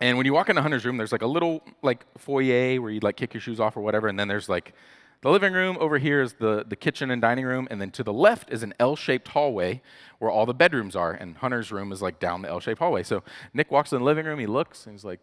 [0.00, 3.00] and when you walk into Hunter's room, there's like a little like foyer where you
[3.00, 4.74] like kick your shoes off or whatever, and then there's like
[5.20, 8.04] the living room over here is the, the kitchen and dining room, and then to
[8.04, 9.82] the left is an L-shaped hallway
[10.18, 13.02] where all the bedrooms are, and Hunter's room is like down the L-shaped hallway.
[13.02, 15.20] So Nick walks in the living room, he looks, and he's like,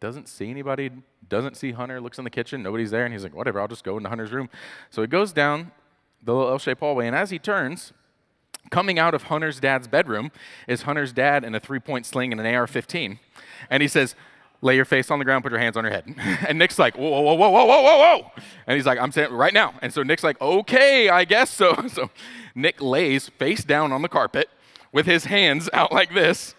[0.00, 0.90] doesn't see anybody,
[1.28, 3.84] doesn't see Hunter, looks in the kitchen, nobody's there, and he's like, whatever, I'll just
[3.84, 4.48] go into Hunter's room.
[4.90, 5.72] So he goes down
[6.22, 7.92] the little L shaped hallway, and as he turns,
[8.70, 10.30] coming out of Hunter's dad's bedroom
[10.66, 13.18] is Hunter's dad in a three point sling and an AR 15.
[13.70, 14.14] And he says,
[14.60, 16.12] Lay your face on the ground, put your hands on your head.
[16.48, 18.30] and Nick's like, Whoa, whoa, whoa, whoa, whoa, whoa, whoa.
[18.66, 19.74] And he's like, I'm saying right now.
[19.82, 21.74] And so Nick's like, Okay, I guess so.
[21.88, 22.10] So
[22.54, 24.50] Nick lays face down on the carpet
[24.92, 26.54] with his hands out like this.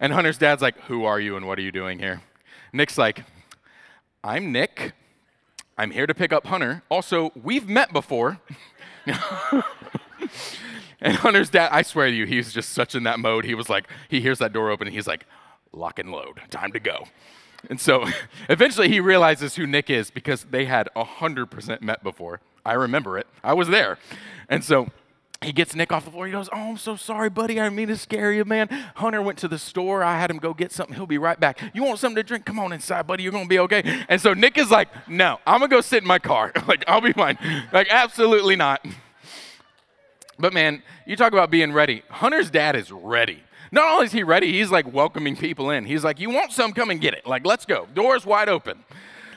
[0.00, 2.20] And Hunter's dad's like, Who are you and what are you doing here?
[2.72, 3.24] Nick's like,
[4.24, 4.92] I'm Nick.
[5.78, 6.82] I'm here to pick up Hunter.
[6.88, 8.40] Also, we've met before.
[11.00, 13.44] and Hunter's dad, I swear to you, he's just such in that mode.
[13.44, 15.26] He was like, he hears that door open and he's like,
[15.72, 17.06] lock and load, time to go.
[17.68, 18.06] And so
[18.48, 22.40] eventually he realizes who Nick is because they had 100% met before.
[22.64, 23.26] I remember it.
[23.44, 23.98] I was there.
[24.48, 24.88] And so
[25.42, 26.26] he gets Nick off the floor.
[26.26, 27.60] He goes, Oh, I'm so sorry, buddy.
[27.60, 28.68] I didn't mean to scare you, man.
[28.96, 30.02] Hunter went to the store.
[30.02, 30.96] I had him go get something.
[30.96, 31.60] He'll be right back.
[31.74, 32.44] You want something to drink?
[32.44, 33.22] Come on inside, buddy.
[33.22, 34.04] You're going to be okay.
[34.08, 36.52] And so Nick is like, No, I'm going to go sit in my car.
[36.66, 37.38] like, I'll be fine.
[37.72, 38.84] Like, absolutely not.
[40.38, 42.02] But man, you talk about being ready.
[42.10, 43.42] Hunter's dad is ready.
[43.76, 45.84] Not only is he ready, he's like welcoming people in.
[45.84, 46.72] He's like, You want some?
[46.72, 47.26] Come and get it.
[47.26, 47.86] Like, let's go.
[47.92, 48.82] Door's wide open.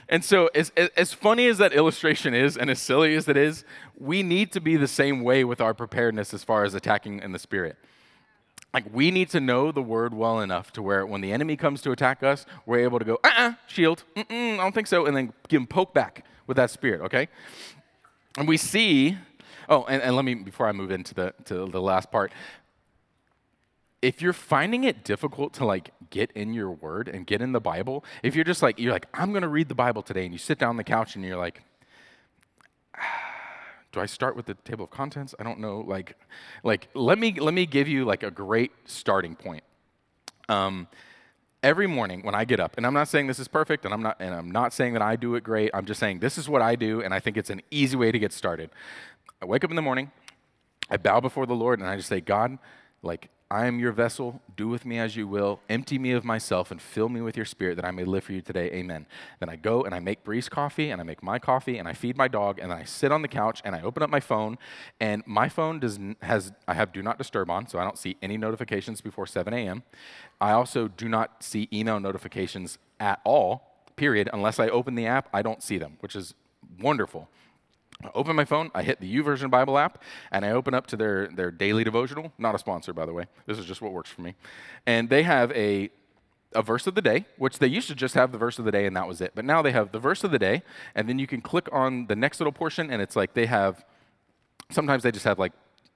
[0.07, 3.65] And so, as, as funny as that illustration is, and as silly as it is,
[3.99, 7.33] we need to be the same way with our preparedness as far as attacking in
[7.33, 7.75] the spirit.
[8.73, 11.81] Like, we need to know the word well enough to where when the enemy comes
[11.81, 15.05] to attack us, we're able to go, uh uh-uh, uh shield, I don't think so,
[15.05, 17.27] and then give him poke back with that spirit, okay?
[18.37, 19.17] And we see,
[19.67, 22.31] oh, and, and let me, before I move into the, to the last part,
[24.01, 27.59] if you're finding it difficult to like get in your word and get in the
[27.59, 30.33] Bible, if you're just like, you're like, I'm going to read the Bible today, and
[30.33, 31.61] you sit down on the couch and you're like,
[33.91, 35.33] do I start with the table of contents?
[35.39, 35.81] I don't know.
[35.81, 36.15] Like,
[36.63, 39.63] like let me let me give you like a great starting point.
[40.47, 40.87] Um,
[41.61, 44.01] every morning when I get up, and I'm not saying this is perfect, and I'm
[44.01, 45.71] not and I'm not saying that I do it great.
[45.73, 48.11] I'm just saying this is what I do, and I think it's an easy way
[48.11, 48.69] to get started.
[49.41, 50.11] I wake up in the morning,
[50.89, 52.59] I bow before the Lord, and I just say, God,
[53.01, 54.41] like I am your vessel.
[54.55, 55.59] Do with me as you will.
[55.69, 58.33] Empty me of myself and fill me with your spirit that I may live for
[58.33, 58.69] you today.
[58.71, 59.07] Amen.
[59.39, 61.93] Then I go and I make Bree's coffee and I make my coffee and I
[61.93, 64.59] feed my dog and I sit on the couch and I open up my phone
[64.99, 68.17] and my phone does has I have do not disturb on so I don't see
[68.21, 69.81] any notifications before 7 a.m.
[70.39, 73.83] I also do not see email notifications at all.
[73.95, 74.29] Period.
[74.31, 76.35] Unless I open the app, I don't see them, which is
[76.79, 77.27] wonderful.
[78.01, 80.95] I open my phone, I hit the YouVersion Bible app, and I open up to
[80.95, 82.31] their, their daily devotional.
[82.37, 83.25] Not a sponsor, by the way.
[83.45, 84.35] This is just what works for me.
[84.85, 85.89] And they have a,
[86.55, 88.71] a verse of the day, which they used to just have the verse of the
[88.71, 89.33] day and that was it.
[89.35, 90.63] But now they have the verse of the day,
[90.95, 93.83] and then you can click on the next little portion, and it's like they have,
[94.71, 95.51] sometimes they just have like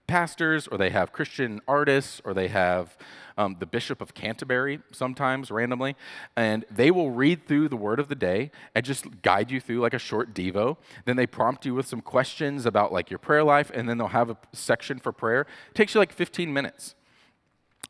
[0.06, 2.98] pastors, or they have Christian artists, or they have
[3.38, 5.96] um, the Bishop of Canterbury sometimes randomly,
[6.36, 9.80] and they will read through the word of the day and just guide you through
[9.80, 10.78] like a short Devo.
[11.06, 14.08] Then they prompt you with some questions about like your prayer life, and then they'll
[14.08, 15.42] have a section for prayer.
[15.42, 16.96] It takes you like 15 minutes.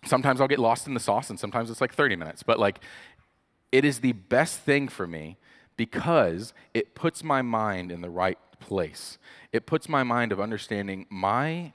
[0.06, 2.80] Sometimes I'll get lost in the sauce, and sometimes it's like 30 minutes, but like
[3.72, 5.38] it is the best thing for me
[5.78, 9.18] because it puts my mind in the right place.
[9.52, 11.74] It puts my mind of understanding my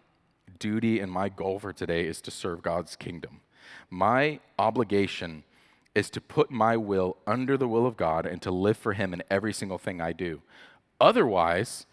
[0.58, 3.40] duty and my goal for today is to serve God's kingdom.
[3.90, 5.44] My obligation
[5.94, 9.12] is to put my will under the will of God and to live for Him
[9.12, 10.42] in every single thing I do.
[11.00, 11.86] Otherwise,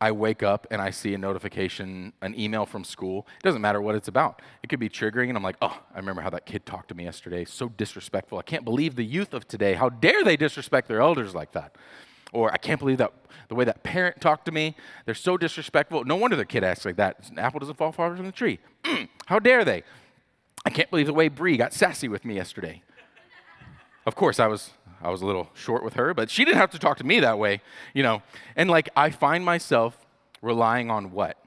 [0.00, 3.26] I wake up and I see a notification, an email from school.
[3.38, 4.42] It doesn't matter what it's about.
[4.62, 6.94] It could be triggering, and I'm like, oh, I remember how that kid talked to
[6.96, 7.44] me yesterday.
[7.44, 8.38] So disrespectful.
[8.38, 9.74] I can't believe the youth of today.
[9.74, 11.76] How dare they disrespect their elders like that?
[12.32, 13.12] Or I can't believe that
[13.48, 14.74] the way that parent talked to me.
[15.04, 16.04] They're so disrespectful.
[16.04, 17.28] No wonder their kid acts like that.
[17.30, 18.58] An apple doesn't fall far from the tree.
[18.82, 19.84] Mm, how dare they?
[20.64, 22.82] I can't believe the way Bree got sassy with me yesterday.
[24.06, 24.70] of course, I was
[25.02, 27.18] I was a little short with her, but she didn't have to talk to me
[27.20, 27.60] that way,
[27.92, 28.22] you know.
[28.54, 30.06] And like I find myself
[30.40, 31.38] relying on what?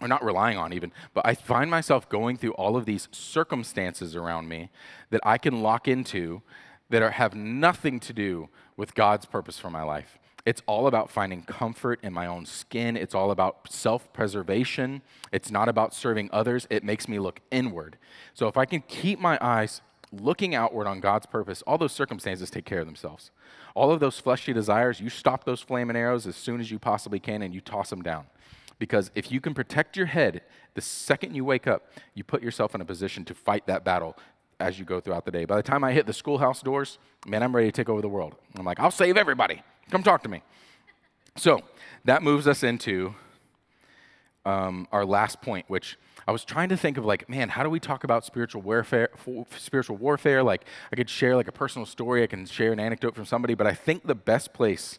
[0.00, 4.14] Or not relying on even, but I find myself going through all of these circumstances
[4.14, 4.70] around me
[5.10, 6.42] that I can lock into
[6.90, 10.17] that are, have nothing to do with God's purpose for my life.
[10.48, 12.96] It's all about finding comfort in my own skin.
[12.96, 15.02] It's all about self preservation.
[15.30, 16.66] It's not about serving others.
[16.70, 17.98] It makes me look inward.
[18.32, 22.48] So if I can keep my eyes looking outward on God's purpose, all those circumstances
[22.48, 23.30] take care of themselves.
[23.74, 27.20] All of those fleshy desires, you stop those flaming arrows as soon as you possibly
[27.20, 28.24] can and you toss them down.
[28.78, 30.40] Because if you can protect your head
[30.72, 34.16] the second you wake up, you put yourself in a position to fight that battle
[34.58, 35.44] as you go throughout the day.
[35.44, 38.08] By the time I hit the schoolhouse doors, man, I'm ready to take over the
[38.08, 38.34] world.
[38.58, 39.62] I'm like, I'll save everybody.
[39.90, 40.42] Come talk to me.
[41.36, 41.60] So
[42.04, 43.14] that moves us into
[44.44, 47.70] um, our last point, which I was trying to think of like, man, how do
[47.70, 49.10] we talk about spiritual warfare?
[49.56, 50.42] Spiritual warfare.
[50.42, 52.22] Like, I could share like a personal story.
[52.22, 54.98] I can share an anecdote from somebody, but I think the best place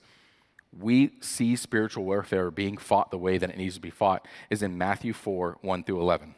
[0.77, 4.61] we see spiritual warfare being fought the way that it needs to be fought is
[4.61, 6.35] in Matthew 4 1 through 11.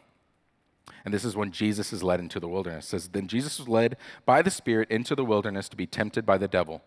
[1.04, 2.86] And this is when Jesus is led into the wilderness.
[2.86, 6.26] It says, Then Jesus was led by the Spirit into the wilderness to be tempted
[6.26, 6.82] by the devil.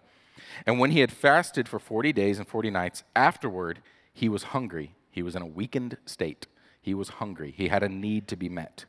[0.67, 3.81] And when he had fasted for 40 days and 40 nights, afterward,
[4.13, 4.95] he was hungry.
[5.11, 6.47] He was in a weakened state.
[6.81, 7.53] He was hungry.
[7.57, 8.85] He had a need to be met.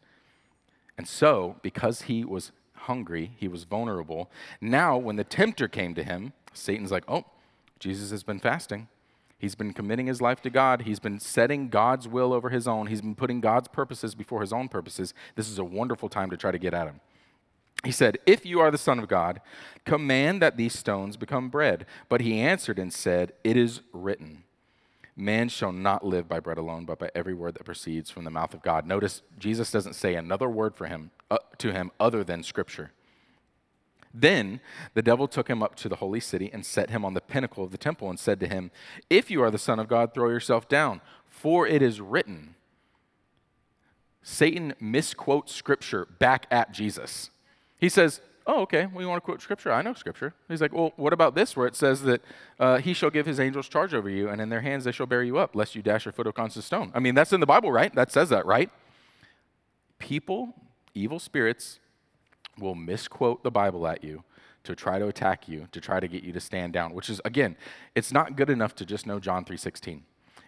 [0.97, 4.29] And so, because he was hungry, he was vulnerable.
[4.61, 7.25] Now, when the tempter came to him, Satan's like, oh,
[7.79, 8.87] Jesus has been fasting.
[9.37, 10.83] He's been committing his life to God.
[10.83, 12.87] He's been setting God's will over his own.
[12.87, 15.13] He's been putting God's purposes before his own purposes.
[15.35, 17.01] This is a wonderful time to try to get at him.
[17.83, 19.41] He said, If you are the Son of God,
[19.85, 21.85] command that these stones become bread.
[22.09, 24.43] But he answered and said, It is written.
[25.15, 28.31] Man shall not live by bread alone, but by every word that proceeds from the
[28.31, 28.85] mouth of God.
[28.85, 32.91] Notice Jesus doesn't say another word for him uh, to him other than Scripture.
[34.13, 34.59] Then
[34.93, 37.63] the devil took him up to the holy city and set him on the pinnacle
[37.63, 38.71] of the temple and said to him,
[39.09, 42.55] If you are the Son of God, throw yourself down, for it is written.
[44.21, 47.29] Satan misquotes Scripture back at Jesus.
[47.77, 49.71] He says, oh, okay, well, you want to quote scripture?
[49.71, 50.33] I know scripture.
[50.47, 52.21] He's like, well, what about this where it says that
[52.59, 55.05] uh, he shall give his angels charge over you, and in their hands they shall
[55.05, 56.91] bear you up, lest you dash your foot against a stone?
[56.93, 57.93] I mean, that's in the Bible, right?
[57.95, 58.69] That says that, right?
[59.99, 60.53] People,
[60.93, 61.79] evil spirits,
[62.59, 64.23] will misquote the Bible at you
[64.63, 67.21] to try to attack you, to try to get you to stand down, which is,
[67.25, 67.55] again,
[67.93, 70.01] it's not good enough to just know John 3.16.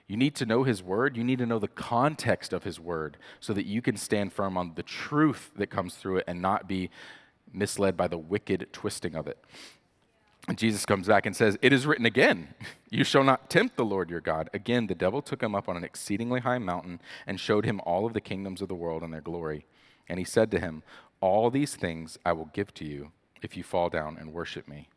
[0.08, 1.18] You need to know his word.
[1.18, 4.58] You need to know the context of his word so that you can stand firm
[4.58, 6.90] on the truth that comes through it and not be
[7.54, 9.38] misled by the wicked twisting of it.
[10.48, 12.54] And Jesus comes back and says, It is written again,
[12.90, 14.50] you shall not tempt the Lord your God.
[14.54, 18.06] Again, the devil took him up on an exceedingly high mountain and showed him all
[18.06, 19.66] of the kingdoms of the world and their glory.
[20.08, 20.84] And he said to him,
[21.20, 24.88] All these things I will give to you if you fall down and worship me.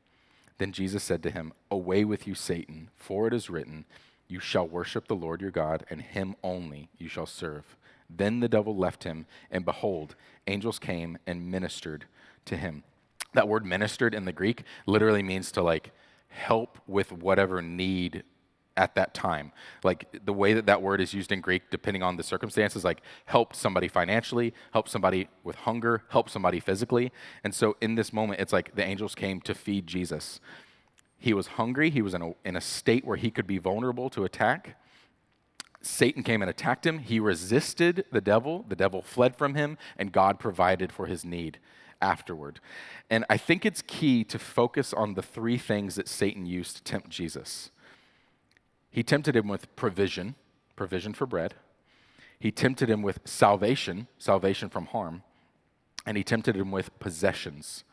[0.59, 3.87] Then Jesus said to him, Away with you, Satan, for it is written,
[4.31, 7.77] You shall worship the Lord your God, and him only you shall serve.
[8.09, 10.15] Then the devil left him, and behold,
[10.47, 12.05] angels came and ministered
[12.45, 12.85] to him.
[13.35, 15.91] That word ministered in the Greek literally means to like
[16.29, 18.23] help with whatever need
[18.77, 19.51] at that time.
[19.83, 23.03] Like the way that that word is used in Greek, depending on the circumstances, like
[23.25, 27.11] help somebody financially, help somebody with hunger, help somebody physically.
[27.43, 30.39] And so in this moment, it's like the angels came to feed Jesus.
[31.21, 34.09] He was hungry, he was in a, in a state where he could be vulnerable
[34.11, 34.77] to attack.
[35.83, 36.99] Satan came and attacked him.
[36.99, 38.65] He resisted the devil.
[38.69, 41.59] The devil fled from him, and God provided for his need
[42.03, 42.61] afterward.
[43.11, 46.83] And I think it's key to focus on the three things that Satan used to
[46.83, 47.71] tempt Jesus.
[48.91, 50.35] He tempted him with provision,
[50.77, 51.55] provision for bread.
[52.39, 55.23] He tempted him with salvation, salvation from harm.
[56.07, 57.85] And he tempted him with possessions.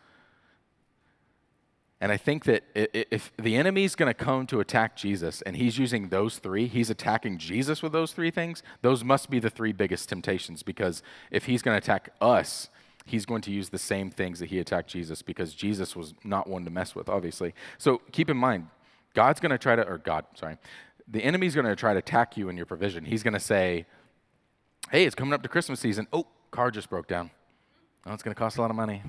[1.99, 5.79] And I think that if the enemy's going to come to attack Jesus and he's
[5.79, 9.71] using those three, he's attacking Jesus with those three things, those must be the three
[9.71, 12.69] biggest temptations because if he's going to attack us,
[13.05, 16.47] he's going to use the same things that he attacked Jesus because Jesus was not
[16.47, 17.55] one to mess with, obviously.
[17.79, 18.67] So keep in mind,
[19.15, 20.57] God's going to try to, or God, sorry,
[21.07, 23.05] the enemy's going to try to attack you in your provision.
[23.05, 23.87] He's going to say,
[24.91, 26.07] hey, it's coming up to Christmas season.
[26.13, 27.31] Oh, car just broke down.
[28.05, 29.01] Oh, it's going to cost a lot of money.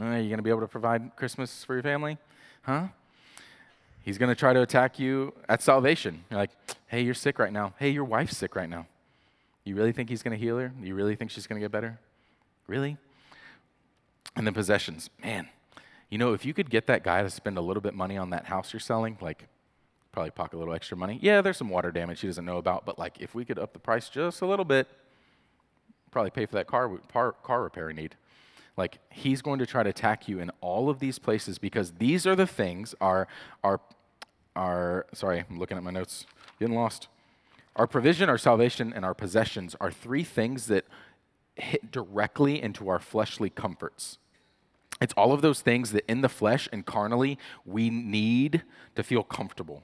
[0.00, 2.18] Uh, are you going to be able to provide Christmas for your family?
[2.62, 2.88] Huh?
[4.02, 6.24] He's going to try to attack you at salvation.
[6.30, 6.50] You're like,
[6.86, 7.74] hey, you're sick right now.
[7.78, 8.86] Hey, your wife's sick right now.
[9.64, 10.72] You really think he's going to heal her?
[10.82, 11.98] You really think she's going to get better?
[12.66, 12.96] Really?
[14.36, 15.10] And then possessions.
[15.22, 15.48] Man,
[16.08, 18.30] you know, if you could get that guy to spend a little bit money on
[18.30, 19.46] that house you're selling, like
[20.12, 21.18] probably pocket a little extra money.
[21.22, 23.72] Yeah, there's some water damage he doesn't know about, but like if we could up
[23.72, 24.88] the price just a little bit,
[26.10, 28.16] probably pay for that car car, car repair need.
[28.80, 32.26] Like he's going to try to attack you in all of these places because these
[32.26, 33.28] are the things our
[33.62, 33.78] our
[34.56, 36.24] our sorry, I'm looking at my notes,
[36.58, 37.08] getting lost.
[37.76, 40.86] Our provision, our salvation, and our possessions are three things that
[41.56, 44.16] hit directly into our fleshly comforts.
[44.98, 48.62] It's all of those things that in the flesh and carnally we need
[48.96, 49.82] to feel comfortable,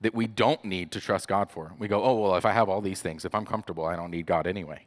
[0.00, 1.72] that we don't need to trust God for.
[1.78, 4.10] We go, oh, well, if I have all these things, if I'm comfortable, I don't
[4.10, 4.86] need God anyway.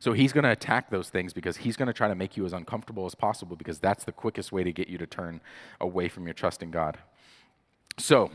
[0.00, 2.46] So he's going to attack those things because he's going to try to make you
[2.46, 5.40] as uncomfortable as possible because that's the quickest way to get you to turn
[5.80, 6.98] away from your trust in God.
[7.98, 8.30] So,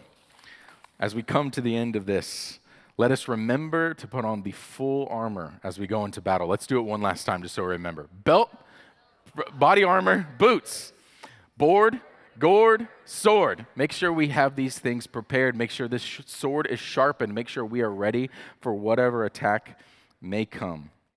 [0.99, 2.59] as we come to the end of this,
[2.97, 6.47] let us remember to put on the full armor as we go into battle.
[6.47, 8.07] Let's do it one last time just so we remember.
[8.23, 8.51] Belt,
[9.53, 10.93] body armor, boots,
[11.57, 11.99] board,
[12.37, 13.65] gourd, sword.
[13.75, 15.55] Make sure we have these things prepared.
[15.55, 17.33] Make sure this sword is sharpened.
[17.33, 18.29] Make sure we are ready
[18.61, 19.79] for whatever attack
[20.21, 20.91] may come.